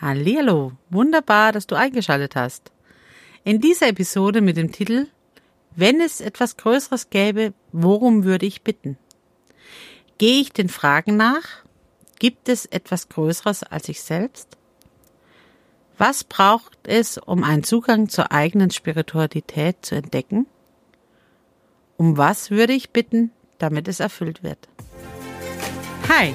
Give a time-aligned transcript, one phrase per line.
[0.00, 2.70] Hallihallo, wunderbar, dass du eingeschaltet hast.
[3.44, 5.06] In dieser Episode mit dem Titel
[5.74, 8.98] Wenn es etwas Größeres gäbe, worum würde ich bitten?
[10.18, 11.64] Gehe ich den Fragen nach?
[12.18, 14.58] Gibt es etwas Größeres als ich selbst?
[15.96, 20.46] Was braucht es, um einen Zugang zur eigenen Spiritualität zu entdecken?
[21.96, 24.68] Um was würde ich bitten, damit es erfüllt wird?
[26.10, 26.34] Hi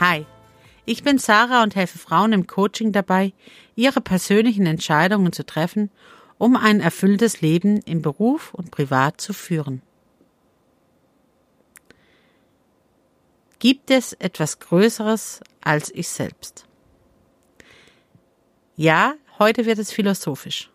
[0.00, 0.24] Hi,
[0.86, 3.34] ich bin Sarah und helfe Frauen im Coaching dabei,
[3.76, 5.90] ihre persönlichen Entscheidungen zu treffen,
[6.38, 9.82] um ein erfülltes Leben im Beruf und privat zu führen.
[13.58, 16.64] Gibt es etwas Größeres als ich selbst?
[18.76, 20.70] Ja, heute wird es philosophisch.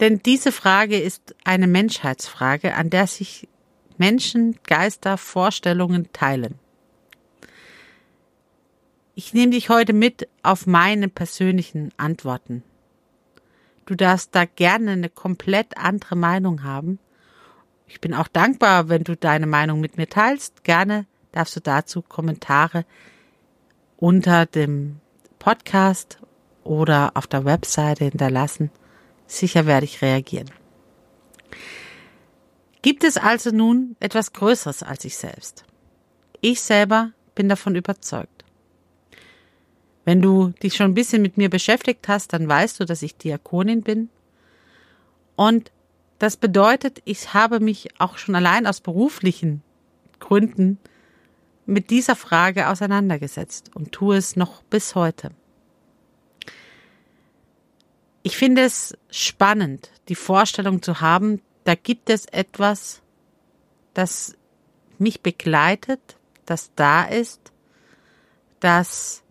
[0.00, 3.46] Denn diese Frage ist eine Menschheitsfrage, an der sich
[3.96, 6.58] Menschen, Geister, Vorstellungen teilen.
[9.14, 12.62] Ich nehme dich heute mit auf meine persönlichen Antworten.
[13.84, 16.98] Du darfst da gerne eine komplett andere Meinung haben.
[17.86, 20.64] Ich bin auch dankbar, wenn du deine Meinung mit mir teilst.
[20.64, 22.86] Gerne darfst du dazu Kommentare
[23.98, 25.00] unter dem
[25.38, 26.18] Podcast
[26.64, 28.70] oder auf der Webseite hinterlassen.
[29.26, 30.50] Sicher werde ich reagieren.
[32.80, 35.64] Gibt es also nun etwas Größeres als ich selbst?
[36.40, 38.41] Ich selber bin davon überzeugt.
[40.04, 43.16] Wenn du dich schon ein bisschen mit mir beschäftigt hast, dann weißt du, dass ich
[43.16, 44.10] Diakonin bin.
[45.36, 45.70] Und
[46.18, 49.62] das bedeutet, ich habe mich auch schon allein aus beruflichen
[50.18, 50.78] Gründen
[51.66, 55.30] mit dieser Frage auseinandergesetzt und tue es noch bis heute.
[58.24, 63.02] Ich finde es spannend, die Vorstellung zu haben, da gibt es etwas,
[63.94, 64.36] das
[64.98, 66.16] mich begleitet,
[66.46, 67.52] das da ist,
[68.60, 69.21] das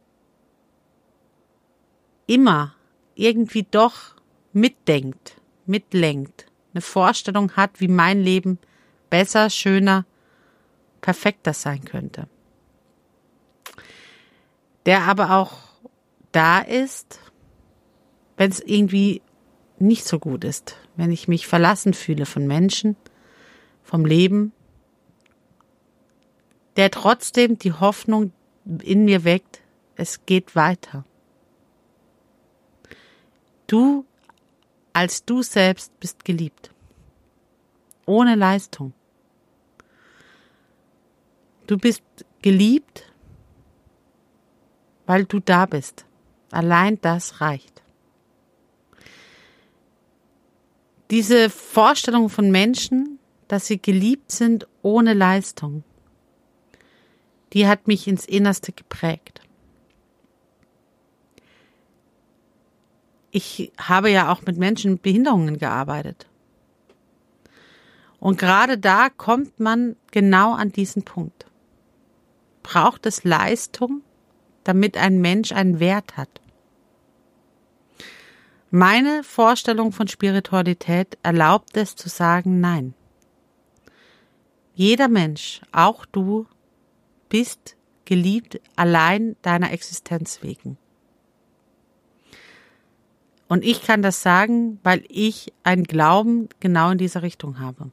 [2.31, 2.73] immer
[3.15, 4.15] irgendwie doch
[4.53, 8.57] mitdenkt, mitlenkt, eine Vorstellung hat, wie mein Leben
[9.09, 10.05] besser, schöner,
[11.01, 12.27] perfekter sein könnte.
[14.85, 15.57] Der aber auch
[16.31, 17.19] da ist,
[18.37, 19.21] wenn es irgendwie
[19.77, 22.95] nicht so gut ist, wenn ich mich verlassen fühle von Menschen,
[23.83, 24.53] vom Leben,
[26.77, 28.31] der trotzdem die Hoffnung
[28.81, 29.59] in mir weckt,
[29.95, 31.03] es geht weiter.
[33.71, 34.05] Du
[34.91, 36.71] als du selbst bist geliebt.
[38.05, 38.91] Ohne Leistung.
[41.67, 42.03] Du bist
[42.41, 43.09] geliebt,
[45.05, 46.05] weil du da bist.
[46.51, 47.81] Allein das reicht.
[51.09, 55.85] Diese Vorstellung von Menschen, dass sie geliebt sind ohne Leistung,
[57.53, 59.39] die hat mich ins Innerste geprägt.
[63.31, 66.27] Ich habe ja auch mit Menschen mit Behinderungen gearbeitet.
[68.19, 71.47] Und gerade da kommt man genau an diesen Punkt.
[72.61, 74.01] Braucht es Leistung,
[74.63, 76.29] damit ein Mensch einen Wert hat?
[78.69, 82.93] Meine Vorstellung von Spiritualität erlaubt es zu sagen Nein.
[84.75, 86.45] Jeder Mensch, auch du,
[87.27, 87.75] bist
[88.05, 90.77] geliebt allein deiner Existenz wegen.
[93.51, 97.91] Und ich kann das sagen, weil ich einen Glauben genau in dieser Richtung habe.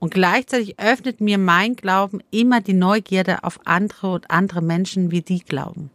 [0.00, 5.22] Und gleichzeitig öffnet mir mein Glauben immer die Neugierde auf andere und andere Menschen, wie
[5.22, 5.90] die glauben.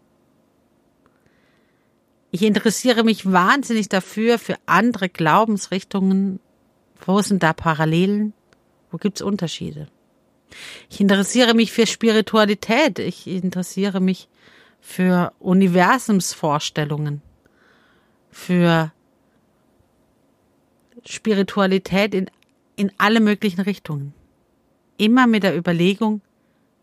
[2.31, 6.39] Ich interessiere mich wahnsinnig dafür, für andere Glaubensrichtungen.
[7.05, 8.31] Wo sind da Parallelen?
[8.89, 9.89] Wo gibt's Unterschiede?
[10.89, 12.99] Ich interessiere mich für Spiritualität.
[12.99, 14.29] Ich interessiere mich
[14.81, 17.21] für Universumsvorstellungen,
[18.31, 18.91] für
[21.05, 22.29] Spiritualität in,
[22.75, 24.13] in alle möglichen Richtungen.
[24.97, 26.21] Immer mit der Überlegung,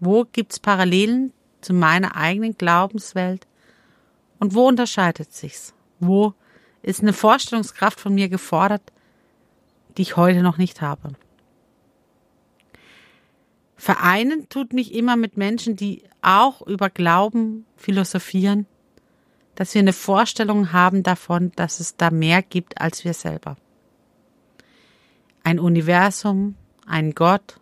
[0.01, 3.47] wo gibt's Parallelen zu meiner eigenen Glaubenswelt
[4.39, 5.75] und wo unterscheidet sich's?
[5.99, 6.35] Wo
[6.83, 8.93] ist eine Vorstellungskraft von mir gefordert,
[9.97, 11.11] die ich heute noch nicht habe?
[13.79, 18.67] Vereinen tut mich immer mit Menschen, die auch über Glauben philosophieren,
[19.55, 23.57] dass wir eine Vorstellung haben davon, dass es da mehr gibt als wir selber.
[25.45, 27.61] Ein Universum, ein Gott,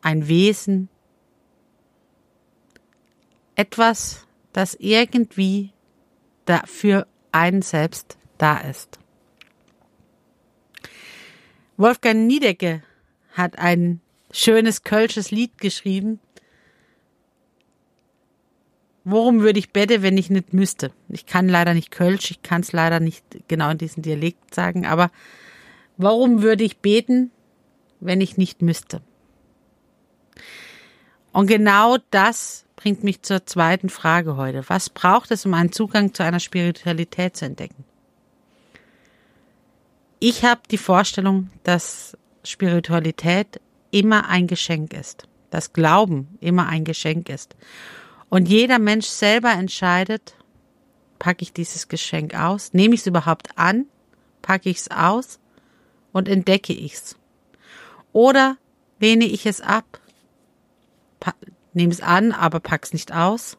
[0.00, 0.88] ein Wesen,
[3.56, 5.72] etwas, das irgendwie
[6.66, 9.00] für einen selbst da ist.
[11.76, 12.84] Wolfgang Niedecke
[13.32, 14.01] hat ein
[14.32, 16.18] schönes kölsches Lied geschrieben.
[19.04, 20.92] Worum würde ich bette, wenn ich nicht müsste?
[21.08, 24.86] Ich kann leider nicht Kölsch, ich kann es leider nicht genau in diesem Dialekt sagen,
[24.86, 25.10] aber
[25.96, 27.30] warum würde ich beten,
[28.00, 29.02] wenn ich nicht müsste?
[31.32, 34.64] Und genau das bringt mich zur zweiten Frage heute.
[34.68, 37.84] Was braucht es, um einen Zugang zu einer Spiritualität zu entdecken?
[40.20, 43.60] Ich habe die Vorstellung, dass Spiritualität
[43.92, 47.54] immer ein Geschenk ist, dass Glauben immer ein Geschenk ist.
[48.28, 50.34] Und jeder Mensch selber entscheidet,
[51.20, 53.86] packe ich dieses Geschenk aus, nehme ich es überhaupt an,
[54.40, 55.38] packe ich es aus
[56.10, 57.16] und entdecke ich es.
[58.12, 58.56] Oder
[58.98, 60.00] lehne ich es ab,
[61.72, 63.56] nehme es an, aber pack's nicht aus.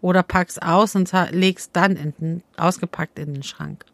[0.00, 3.84] Oder pack's aus und leg's dann in den, ausgepackt in den Schrank.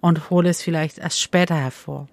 [0.00, 2.08] Und hole es vielleicht erst später hervor.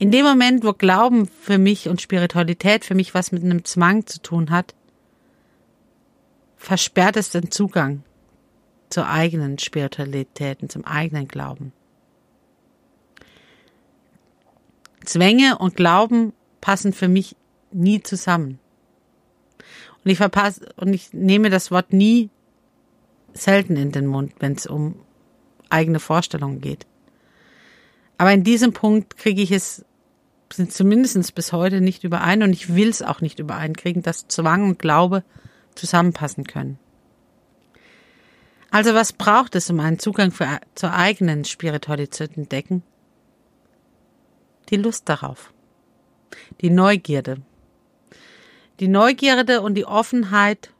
[0.00, 4.06] In dem Moment, wo Glauben für mich und Spiritualität für mich was mit einem Zwang
[4.06, 4.74] zu tun hat,
[6.56, 8.02] versperrt es den Zugang
[8.88, 11.74] zur eigenen Spiritualität und zum eigenen Glauben.
[15.04, 16.32] Zwänge und Glauben
[16.62, 17.36] passen für mich
[17.70, 18.58] nie zusammen.
[20.02, 22.30] Und ich verpasse und ich nehme das Wort nie
[23.34, 24.94] selten in den Mund, wenn es um
[25.68, 26.86] eigene Vorstellungen geht.
[28.16, 29.84] Aber in diesem Punkt kriege ich es
[30.52, 34.64] sind zumindest bis heute nicht überein und ich will es auch nicht übereinkriegen, dass Zwang
[34.64, 35.22] und Glaube
[35.74, 36.78] zusammenpassen können.
[38.70, 42.82] Also was braucht es, um einen Zugang für, zur eigenen Spiritualität zu entdecken?
[44.68, 45.52] Die Lust darauf.
[46.60, 47.42] Die Neugierde.
[48.78, 50.72] Die Neugierde und die Offenheit,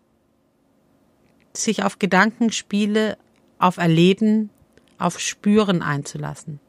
[1.52, 3.18] sich auf Gedankenspiele,
[3.58, 4.50] auf Erleben,
[4.98, 6.60] auf Spüren einzulassen.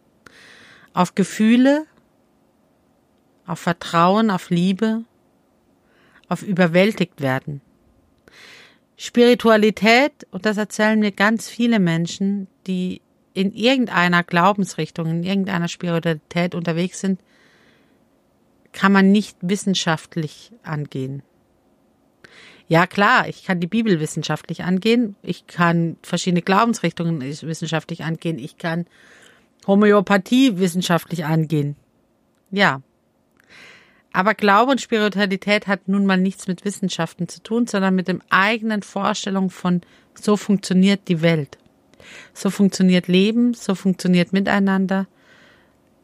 [0.94, 1.86] Auf Gefühle,
[3.52, 5.04] auf Vertrauen, auf Liebe,
[6.30, 7.60] auf überwältigt werden.
[8.96, 13.02] Spiritualität, und das erzählen mir ganz viele Menschen, die
[13.34, 17.20] in irgendeiner Glaubensrichtung, in irgendeiner Spiritualität unterwegs sind,
[18.72, 21.22] kann man nicht wissenschaftlich angehen.
[22.70, 28.58] Ja klar, ich kann die Bibel wissenschaftlich angehen, ich kann verschiedene Glaubensrichtungen wissenschaftlich angehen, ich
[28.58, 28.86] kann
[29.68, 31.76] Homöopathie wissenschaftlich angehen.
[32.50, 32.82] Ja,
[34.14, 38.22] aber Glaube und Spiritualität hat nun mal nichts mit Wissenschaften zu tun, sondern mit dem
[38.30, 39.82] eigenen Vorstellung von
[40.16, 41.58] so funktioniert die Welt.
[42.34, 45.08] So funktioniert Leben, so funktioniert Miteinander,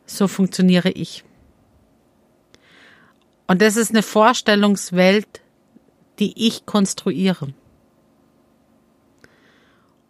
[0.05, 1.25] so funktioniere ich.
[3.47, 5.41] Und das ist eine Vorstellungswelt,
[6.19, 7.53] die ich konstruiere.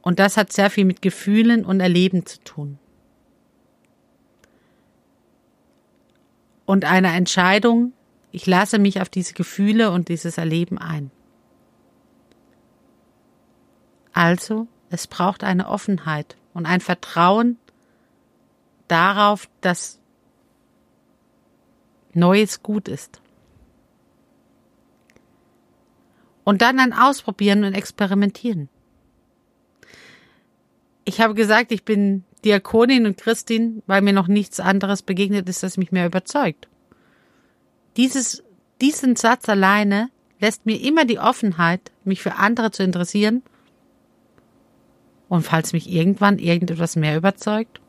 [0.02, 2.80] Und das hat sehr viel mit Gefühlen und Erleben zu tun.
[6.68, 7.94] Und einer Entscheidung,
[8.32, 11.10] ich lasse mich auf diese Gefühle und dieses Erleben ein.
[14.14, 17.58] Also, es braucht eine Offenheit und ein Vertrauen
[18.90, 20.00] darauf, dass
[22.14, 23.22] Neues gut ist.
[26.44, 28.68] Und dann ein Ausprobieren und Experimentieren.
[31.06, 35.64] Ich habe gesagt, ich bin Diakonin und Christin, weil mir noch nichts anderes begegnet ist,
[35.64, 36.70] das mich mehr überzeugt.
[37.98, 38.42] Dieses,
[38.80, 43.44] diesen Satz alleine lässt mir immer die Offenheit, mich für andere zu interessieren.
[45.28, 47.82] Und falls mich irgendwann irgendetwas mehr überzeugt,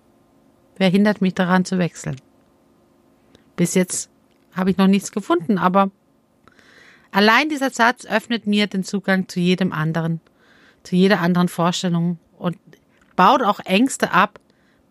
[0.76, 2.16] wer hindert mich daran zu wechseln?
[3.54, 4.10] Bis jetzt
[4.52, 5.92] habe ich noch nichts gefunden, aber
[7.12, 10.20] allein dieser Satz öffnet mir den Zugang zu jedem anderen,
[10.82, 12.58] zu jeder anderen Vorstellung und
[13.14, 14.40] baut auch Ängste ab,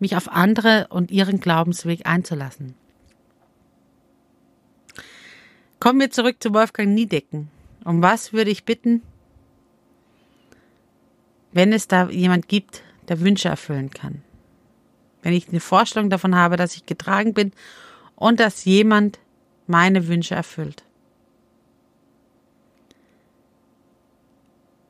[0.00, 2.74] mich auf andere und ihren Glaubensweg einzulassen.
[5.80, 7.50] Kommen wir zurück zu Wolfgang Niedecken.
[7.84, 9.02] Um was würde ich bitten,
[11.52, 14.22] wenn es da jemand gibt, der Wünsche erfüllen kann?
[15.22, 17.52] Wenn ich eine Vorstellung davon habe, dass ich getragen bin
[18.16, 19.18] und dass jemand
[19.66, 20.82] meine Wünsche erfüllt.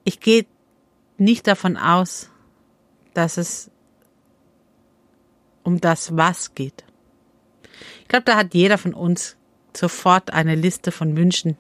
[0.05, 0.47] Ich gehe
[1.19, 2.31] nicht davon aus,
[3.13, 3.71] dass es
[5.63, 6.85] um das Was geht.
[8.03, 9.37] Ich glaube, da hat jeder von uns
[9.77, 11.57] sofort eine Liste von Wünschen,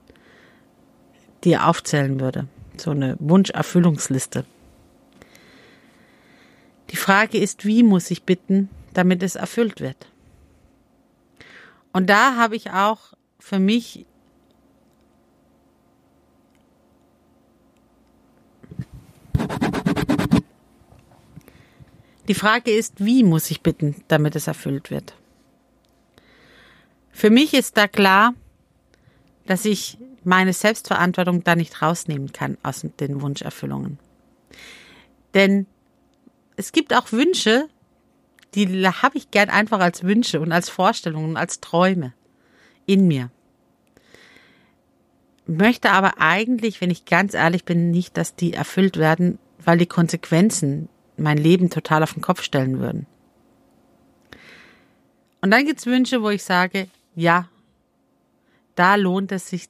[1.45, 2.49] die er aufzählen würde.
[2.77, 4.45] So eine Wunscherfüllungsliste.
[6.91, 10.07] Die Frage ist, wie muss ich bitten, damit es erfüllt wird?
[11.93, 14.07] Und da habe ich auch für mich
[22.29, 25.15] Die Frage ist, wie muss ich bitten, damit es erfüllt wird?
[27.11, 28.35] Für mich ist da klar,
[29.47, 33.99] dass ich meine Selbstverantwortung da nicht rausnehmen kann aus den Wunscherfüllungen.
[35.33, 35.67] Denn
[36.57, 37.69] es gibt auch Wünsche,
[38.55, 42.13] die habe ich gern einfach als Wünsche und als Vorstellungen und als Träume
[42.85, 43.31] in mir.
[45.47, 49.87] Möchte aber eigentlich, wenn ich ganz ehrlich bin, nicht, dass die erfüllt werden, weil die
[49.87, 53.07] Konsequenzen mein Leben total auf den Kopf stellen würden.
[55.41, 57.49] Und dann gibt's Wünsche, wo ich sage, ja,
[58.75, 59.69] da lohnt es sich,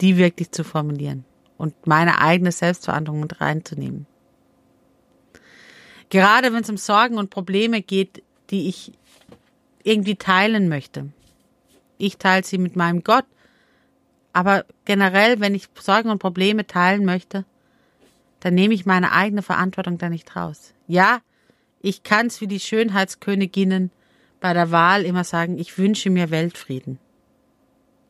[0.00, 1.24] die wirklich zu formulieren
[1.56, 4.06] und meine eigene Selbstverantwortung mit reinzunehmen.
[6.10, 8.92] Gerade wenn es um Sorgen und Probleme geht, die ich
[9.82, 11.10] irgendwie teilen möchte.
[11.98, 13.26] Ich teile sie mit meinem Gott.
[14.32, 17.44] Aber generell, wenn ich Sorgen und Probleme teilen möchte,
[18.40, 20.74] dann nehme ich meine eigene Verantwortung da nicht raus.
[20.86, 21.20] Ja,
[21.80, 23.90] ich kann's wie die Schönheitsköniginnen
[24.40, 26.98] bei der Wahl immer sagen, ich wünsche mir Weltfrieden.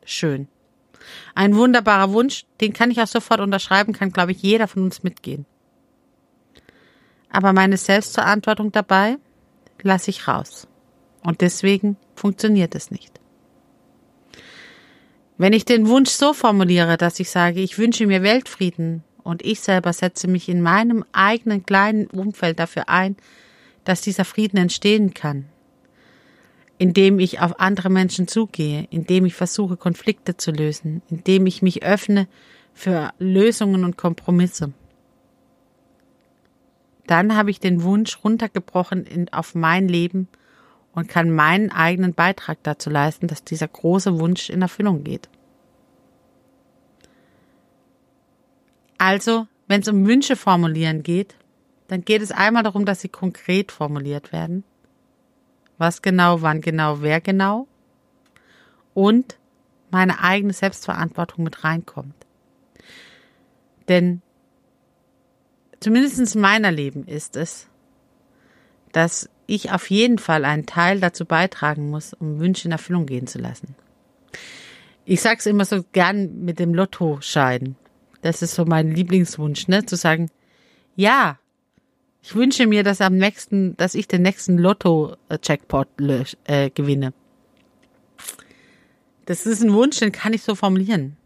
[0.04, 0.48] Schön.
[1.34, 5.02] Ein wunderbarer Wunsch, den kann ich auch sofort unterschreiben, kann, glaube ich, jeder von uns
[5.02, 5.46] mitgehen.
[7.30, 9.16] Aber meine Selbstverantwortung dabei
[9.82, 10.66] lasse ich raus.
[11.22, 13.20] Und deswegen funktioniert es nicht.
[15.36, 19.60] Wenn ich den Wunsch so formuliere, dass ich sage, ich wünsche mir Weltfrieden, und ich
[19.60, 23.14] selber setze mich in meinem eigenen kleinen Umfeld dafür ein,
[23.84, 25.44] dass dieser Frieden entstehen kann,
[26.78, 31.82] indem ich auf andere Menschen zugehe, indem ich versuche, Konflikte zu lösen, indem ich mich
[31.82, 32.26] öffne
[32.72, 34.72] für Lösungen und Kompromisse.
[37.06, 40.28] Dann habe ich den Wunsch runtergebrochen in, auf mein Leben
[40.94, 45.28] und kann meinen eigenen Beitrag dazu leisten, dass dieser große Wunsch in Erfüllung geht.
[48.98, 51.36] Also, wenn es um Wünsche formulieren geht,
[51.86, 54.64] dann geht es einmal darum, dass sie konkret formuliert werden.
[55.78, 57.66] Was genau, wann genau, wer genau.
[58.94, 59.38] Und
[59.90, 62.26] meine eigene Selbstverantwortung mit reinkommt.
[63.88, 64.20] Denn
[65.80, 67.68] zumindest in meiner Leben ist es,
[68.92, 73.26] dass ich auf jeden Fall einen Teil dazu beitragen muss, um Wünsche in Erfüllung gehen
[73.26, 73.74] zu lassen.
[75.06, 77.76] Ich sag's immer so gern mit dem Lottoschein.
[78.22, 79.86] Das ist so mein Lieblingswunsch, ne?
[79.86, 80.30] Zu sagen,
[80.96, 81.38] ja,
[82.22, 85.88] ich wünsche mir, dass am nächsten, dass ich den nächsten Lotto-Jackpot
[86.44, 87.12] äh, gewinne.
[89.26, 91.16] Das ist ein Wunsch, den kann ich so formulieren.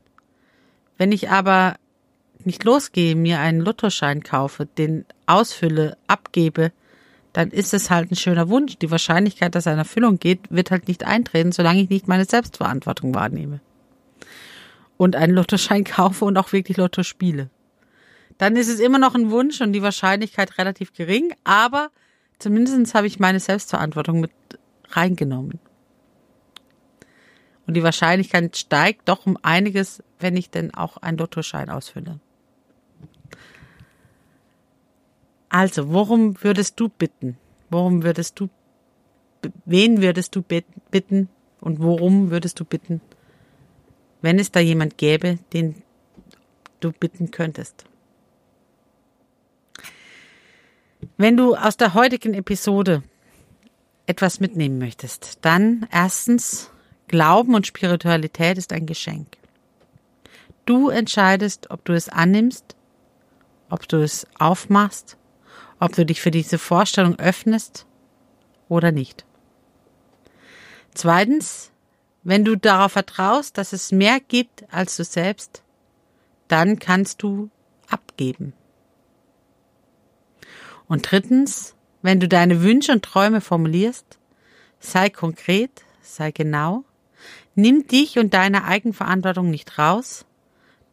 [0.98, 1.76] Wenn ich aber
[2.44, 6.72] nicht losgehe, mir einen Lottoschein kaufe, den ausfülle, abgebe,
[7.32, 8.76] dann ist es halt ein schöner Wunsch.
[8.76, 12.26] Die Wahrscheinlichkeit, dass er in Erfüllung geht, wird halt nicht eintreten, solange ich nicht meine
[12.26, 13.60] Selbstverantwortung wahrnehme
[15.02, 17.50] und einen Lottoschein kaufe und auch wirklich Lotto spiele.
[18.38, 21.90] Dann ist es immer noch ein Wunsch und die Wahrscheinlichkeit relativ gering, aber
[22.38, 24.30] zumindest habe ich meine Selbstverantwortung mit
[24.90, 25.58] reingenommen.
[27.66, 32.20] Und die Wahrscheinlichkeit steigt doch um einiges, wenn ich denn auch einen Lottoschein ausfülle.
[35.48, 37.36] Also, worum würdest du bitten?
[37.70, 38.48] Worum würdest du,
[39.64, 41.28] wen würdest du bitten
[41.60, 43.00] und worum würdest du bitten?
[44.22, 45.82] Wenn es da jemand gäbe, den
[46.80, 47.84] du bitten könntest.
[51.16, 53.02] Wenn du aus der heutigen Episode
[54.06, 56.70] etwas mitnehmen möchtest, dann erstens,
[57.08, 59.36] Glauben und Spiritualität ist ein Geschenk.
[60.64, 62.76] Du entscheidest, ob du es annimmst,
[63.68, 65.18] ob du es aufmachst,
[65.78, 67.84] ob du dich für diese Vorstellung öffnest
[68.68, 69.26] oder nicht.
[70.94, 71.71] Zweitens,
[72.22, 75.62] wenn du darauf vertraust, dass es mehr gibt als du selbst,
[76.48, 77.50] dann kannst du
[77.88, 78.52] abgeben.
[80.86, 84.18] Und drittens, wenn du deine Wünsche und Träume formulierst,
[84.78, 85.70] sei konkret,
[86.02, 86.84] sei genau,
[87.54, 90.26] nimm dich und deine Eigenverantwortung nicht raus,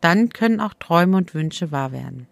[0.01, 2.27] dann können auch Träume und Wünsche wahr werden.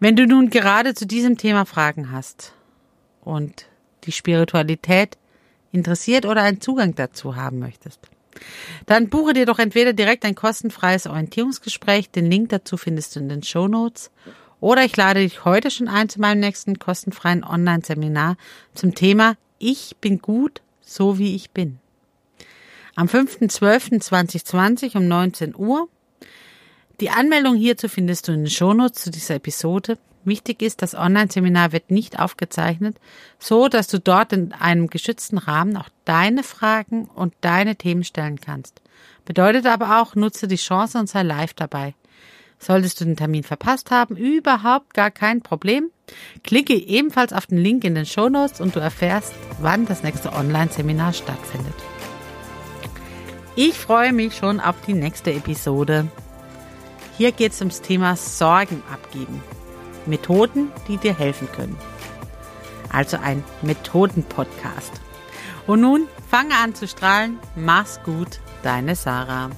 [0.00, 2.54] Wenn du nun gerade zu diesem Thema Fragen hast
[3.20, 3.66] und
[4.04, 5.18] die Spiritualität
[5.72, 8.00] interessiert oder einen Zugang dazu haben möchtest.
[8.86, 13.28] Dann buche dir doch entweder direkt ein kostenfreies Orientierungsgespräch, den Link dazu findest du in
[13.28, 14.10] den Show Notes,
[14.60, 18.36] oder ich lade dich heute schon ein zu meinem nächsten kostenfreien Online-Seminar
[18.74, 21.78] zum Thema Ich bin gut, so wie ich bin.
[22.96, 25.88] Am 5.12.2020 um 19 Uhr.
[27.00, 29.98] Die Anmeldung hierzu findest du in den Shownotes zu dieser Episode.
[30.24, 32.96] Wichtig ist, das Online-Seminar wird nicht aufgezeichnet,
[33.38, 38.40] so dass du dort in einem geschützten Rahmen auch deine Fragen und deine Themen stellen
[38.40, 38.82] kannst.
[39.24, 41.94] Bedeutet aber auch, nutze die Chance und sei live dabei.
[42.58, 45.90] Solltest du den Termin verpasst haben, überhaupt gar kein Problem.
[46.42, 50.32] Klicke ebenfalls auf den Link in den Show Notes und du erfährst, wann das nächste
[50.32, 51.74] Online-Seminar stattfindet.
[53.54, 56.08] Ich freue mich schon auf die nächste Episode.
[57.16, 59.42] Hier geht es ums Thema Sorgen abgeben.
[60.08, 61.76] Methoden, die dir helfen können.
[62.90, 64.92] Also ein Methoden-Podcast.
[65.66, 67.38] Und nun fange an zu strahlen.
[67.54, 69.50] Mach's gut, deine Sarah.